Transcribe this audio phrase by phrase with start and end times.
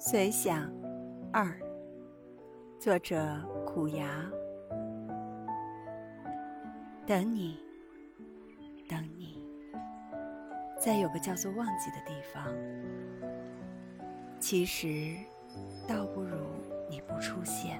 [0.00, 0.72] 随想
[1.32, 1.58] 二。
[2.78, 4.24] 作者苦牙。
[7.04, 7.58] 等你
[8.88, 9.42] 等你。
[10.78, 12.46] 在有个叫做忘记的地方。
[14.38, 15.16] 其实
[15.88, 16.36] 倒不如
[16.88, 17.77] 你不出现。